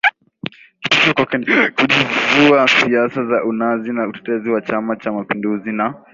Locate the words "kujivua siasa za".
1.69-3.43